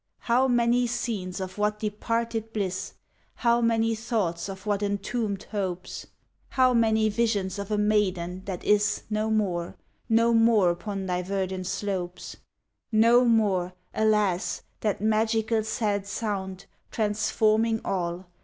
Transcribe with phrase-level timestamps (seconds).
[0.21, 2.95] How many scenes of what departed bliss!
[3.35, 6.07] How many thoughts of what entombed hopes!
[6.49, 9.75] How many visions of a maiden that is No more
[10.09, 12.35] no more upon thy verdant slopes!
[12.91, 13.73] No more!
[13.93, 18.25] alas, that magical sad sound Transforming all!